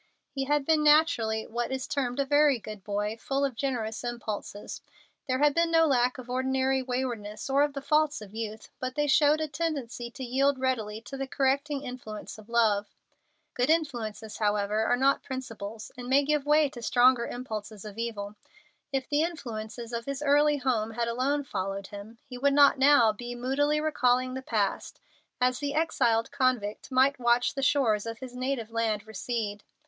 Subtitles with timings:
[0.31, 4.81] He had been naturally what is termed a very good boy, full of generous impulses.
[5.27, 8.95] There had been no lack of ordinary waywardness or of the faults of youth, but
[8.95, 12.95] they showed a tendency to yield readily to the correcting influence of love.
[13.53, 18.33] Good impulses, however, are not principles, and may give way to stronger impulses of evil.
[18.91, 23.11] If the influences of his early home had alone followed him, he would not now
[23.11, 24.99] be moodily recalling the past
[25.39, 29.63] as the exiled convict might watch the shores of his native land recede.